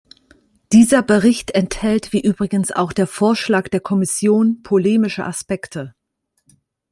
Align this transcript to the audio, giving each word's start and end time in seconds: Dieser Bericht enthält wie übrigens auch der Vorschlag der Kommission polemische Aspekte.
Dieser 0.71 1.03
Bericht 1.03 1.51
enthält 1.51 2.11
wie 2.11 2.21
übrigens 2.21 2.71
auch 2.71 2.91
der 2.91 3.05
Vorschlag 3.05 3.67
der 3.69 3.81
Kommission 3.81 4.63
polemische 4.63 5.25
Aspekte. 5.27 5.93